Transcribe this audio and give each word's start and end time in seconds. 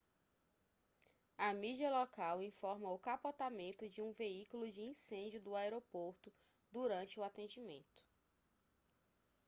a 1.37 1.51
mídia 1.53 1.91
local 1.91 2.41
informa 2.41 2.89
o 2.91 2.97
capotamento 2.97 3.87
de 3.87 4.01
um 4.01 4.11
veículo 4.11 4.67
de 4.67 4.81
incêndio 4.81 5.39
do 5.39 5.55
aeroporto 5.55 6.33
durante 6.71 7.19
o 7.19 7.23
atendimento 7.23 8.03